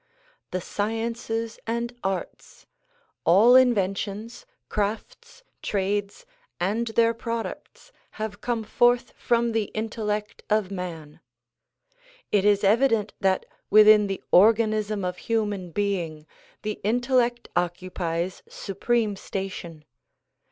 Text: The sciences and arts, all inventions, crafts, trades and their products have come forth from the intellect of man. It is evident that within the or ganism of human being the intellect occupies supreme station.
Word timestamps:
The 0.49 0.61
sciences 0.61 1.59
and 1.67 1.95
arts, 2.03 2.65
all 3.23 3.55
inventions, 3.55 4.47
crafts, 4.67 5.43
trades 5.61 6.25
and 6.59 6.87
their 6.87 7.13
products 7.13 7.91
have 8.13 8.41
come 8.41 8.63
forth 8.63 9.13
from 9.15 9.51
the 9.51 9.65
intellect 9.75 10.41
of 10.49 10.71
man. 10.71 11.19
It 12.31 12.45
is 12.45 12.63
evident 12.63 13.13
that 13.19 13.45
within 13.69 14.07
the 14.07 14.23
or 14.31 14.55
ganism 14.55 15.05
of 15.07 15.17
human 15.17 15.69
being 15.69 16.25
the 16.63 16.79
intellect 16.83 17.49
occupies 17.55 18.41
supreme 18.47 19.15
station. 19.15 19.85